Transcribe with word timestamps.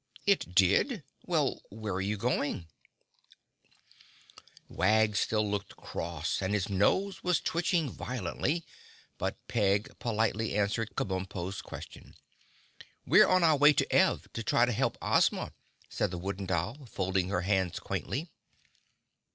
"It 0.25 0.55
did? 0.55 1.03
Well, 1.27 1.61
where 1.69 1.93
are 1.93 2.01
you 2.01 2.17
going?" 2.17 2.65
[Illustration: 3.29 3.37
(unlabelled)] 4.67 4.79
Wag 4.79 5.15
still 5.15 5.51
looked 5.51 5.75
cross 5.75 6.41
and 6.41 6.55
his 6.55 6.69
nose 6.69 7.23
was 7.23 7.39
twitching 7.39 7.87
violently, 7.87 8.65
but 9.19 9.37
Peg 9.47 9.99
politely 9.99 10.55
answered 10.57 10.95
Kabumpo's 10.95 11.61
question. 11.61 12.15
"We're 13.05 13.27
on 13.27 13.43
our 13.43 13.57
way 13.57 13.73
to 13.73 13.93
Ev 13.93 14.27
to 14.33 14.41
try 14.41 14.65
to 14.65 14.71
help 14.71 14.97
Ozma," 15.03 15.53
said 15.87 16.09
the 16.09 16.17
Wooden 16.17 16.47
Doll, 16.47 16.87
folding 16.87 17.29
her 17.29 17.41
hands 17.41 17.79
quaintly. 17.79 18.31